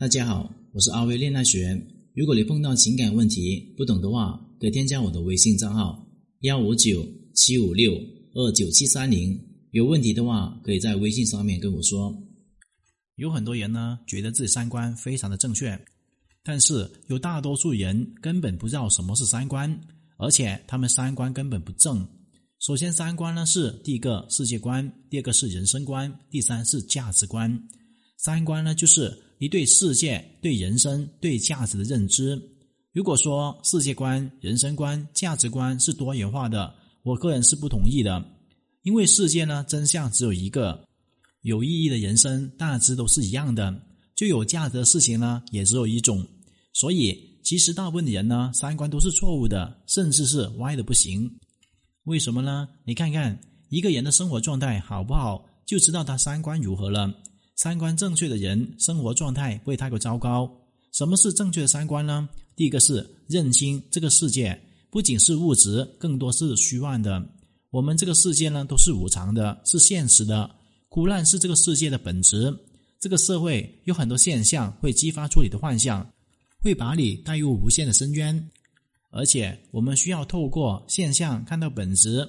[0.00, 1.76] 大家好，我是阿威恋爱学。
[2.14, 6.06] 如果你碰到情感问题不懂的话，可以添加我的微信账号
[6.42, 7.04] 幺五九
[7.34, 7.98] 七五六
[8.32, 9.36] 二九七三零。
[9.72, 12.16] 有问题的话，可以在微信上面跟我说。
[13.16, 15.76] 有很多人呢，觉得自己三观非常的正确，
[16.44, 19.80] 但是有大多数人根本不知道什么是三观，
[20.16, 22.06] 而且他们三观根本不正。
[22.60, 27.60] 首先，三观呢是第一个世界观，第二个是人生观，第三是价值观。
[28.16, 32.40] 三观呢，就是你对世界、对人生、对价值的认知。
[32.92, 36.74] 如果说世界观、人生观、价值观是多元化的，
[37.04, 38.24] 我个人是不同意的。
[38.82, 40.76] 因为世界呢，真相只有一个；
[41.42, 43.72] 有意义的人生大致都是一样的；
[44.16, 46.26] 就有价值的事情呢，也只有一种。
[46.72, 51.30] 所以，其实大部分的人呢，三观都是错误的，甚至是歪的不行。
[52.04, 52.68] 为什么呢？
[52.84, 57.14] 你看看一个人的生活状态好不好，就知道他三观如何了。
[57.58, 60.48] 三观正确的人，生活状态不会太过糟糕。
[60.92, 62.28] 什么是正确的三观呢？
[62.54, 64.56] 第一个是认清这个世界
[64.92, 67.20] 不仅是物质，更多是虚幻的。
[67.70, 70.48] 我们这个世界呢，都是无常的，是现实的。
[70.88, 72.56] 苦难是这个世界的本质。
[73.00, 76.08] 这个社会有很多现象会激发出你的幻象，
[76.60, 78.50] 会把你带入无限的深渊。
[79.10, 82.24] 而且我们需要透过现象看到本质，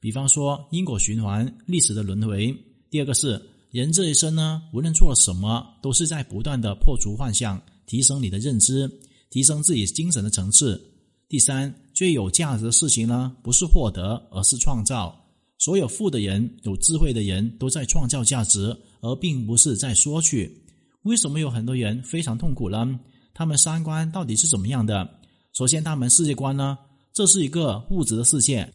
[0.00, 2.54] 比方说因果循环、历史的轮回。
[2.90, 3.40] 第二个是。
[3.76, 8.90] 人这一生呢，无论做了什么，都是在不断的破除幻象，提升你的认知，
[9.28, 10.82] 提升自己精神的层次。
[11.28, 15.14] 第三，最有价值的事情呢，不是获得，而是创造。
[15.58, 20.50] 所有富的人、有智慧的人都在创造价值，而并不是在索取。
[21.02, 22.98] 为什么有很多人非常痛苦呢？
[23.34, 25.06] 他们三观到底是怎么样的？
[25.52, 26.78] 首先，他们世界观呢，
[27.12, 28.72] 这是一个物质的世界，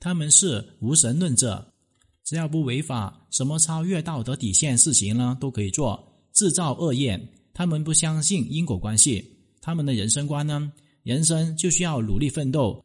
[0.00, 1.62] 他们是无神论者。
[2.28, 5.98] 只要不违法，什么超越道德底线事情呢都可以做。
[6.34, 7.18] 制造恶业，
[7.54, 9.24] 他们不相信因果关系。
[9.62, 10.70] 他们的人生观呢，
[11.04, 12.84] 人生就需要努力奋斗，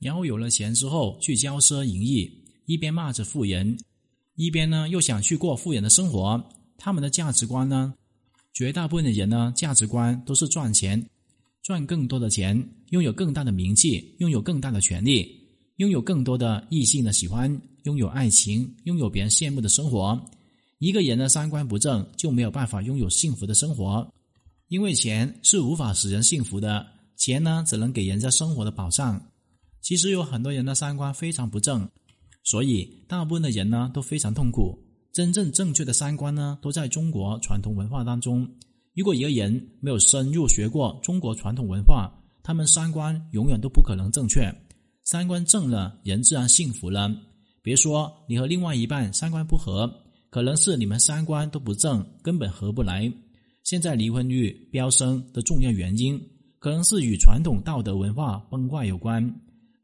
[0.00, 2.28] 然后有了钱之后去骄奢淫逸，
[2.66, 3.78] 一边骂着富人，
[4.34, 6.44] 一边呢又想去过富人的生活。
[6.76, 7.94] 他们的价值观呢，
[8.54, 11.00] 绝大部分的人呢价值观都是赚钱，
[11.62, 15.39] 赚更多的钱，拥有更大的名气，拥有更大的权利，
[15.80, 17.50] 拥有更多的异性的喜欢。
[17.84, 20.20] 拥有爱情，拥有别人羡慕的生活。
[20.78, 24.06] 一个人的三观不正，就没有办法拥有幸福的生活。
[24.68, 26.86] 因为钱是无法使人幸福的，
[27.16, 29.18] 钱呢，只能给人家生活的保障。
[29.80, 31.88] 其实有很多人的三观非常不正，
[32.44, 34.78] 所以大部分的人呢都非常痛苦。
[35.14, 38.46] 真正正确的三观呢，都在中国传统文化当中。
[38.94, 44.54] 如果一个人没有深入学过中国传统文化，他们三观永远都不可能正确。
[45.10, 47.12] 三观正了，人自然幸福了。
[47.62, 49.92] 别说你和另外一半三观不合，
[50.30, 53.12] 可能是你们三观都不正，根本合不来。
[53.64, 56.16] 现在离婚率飙升的重要原因，
[56.60, 59.34] 可能是与传统道德文化崩坏有关。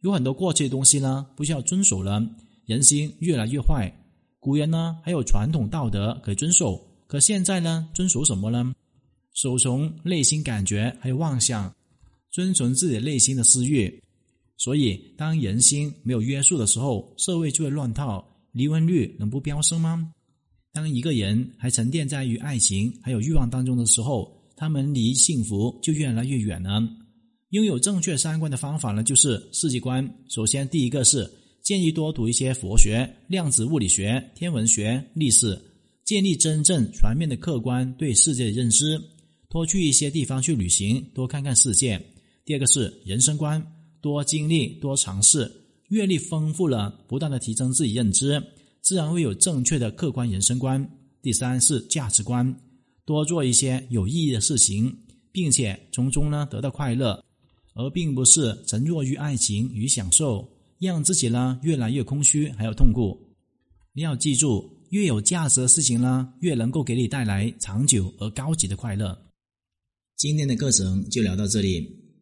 [0.02, 2.24] 有很多过去的东西呢，不需要遵守了。
[2.64, 3.92] 人心越来越坏，
[4.38, 8.72] 古人呢还有传统道德可以遵守，可现在呢，遵守什么呢？
[9.34, 11.74] 守从内心感觉，还有妄想，
[12.30, 14.00] 遵从自己内心的私欲。
[14.58, 20.12] 所以，当人心没有约束的时候，社会就会乱套，离婚率能不飙升吗？
[20.72, 26.82] 当一个人还沉淀在于爱情还有欲望当中的时候，他们离幸福就越来越远了。
[27.50, 30.06] 拥有正确三观的方法呢，就是世界观。
[30.28, 31.30] 首先，第一个是
[31.62, 35.58] 建议多读一些佛学、量子物理学、天文学、历史，
[36.04, 39.00] 建立真正全面的客观对世界的认知。
[39.48, 42.00] 多去一些地方去旅行，多看看世界。
[42.44, 43.64] 第二个是人生观。
[44.06, 45.50] 多经历，多尝试，
[45.88, 48.40] 阅历丰富了，不断的提升自己认知，
[48.80, 50.88] 自然会有正确的客观人生观。
[51.20, 52.56] 第三是价值观，
[53.04, 54.96] 多做一些有意义的事情，
[55.32, 57.20] 并且从中呢得到快乐，
[57.74, 63.18] 而并不是沉弱于爱情与享受，让自己呢越来越空虚，还有痛苦。
[63.92, 69.18] 你要记住，越有价值的事情呢，越能够给你带来长久而高级的快乐。
[70.16, 72.05] 今天的课程就聊到这里。